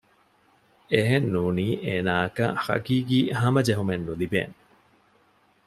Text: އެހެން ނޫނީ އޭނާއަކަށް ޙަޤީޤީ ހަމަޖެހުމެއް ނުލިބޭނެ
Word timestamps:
އެހެން 0.91 1.27
ނޫނީ 1.33 1.67
އޭނާއަކަށް 1.85 2.57
ޙަޤީޤީ 2.65 3.19
ހަމަޖެހުމެއް 3.41 4.05
ނުލިބޭނެ 4.07 4.55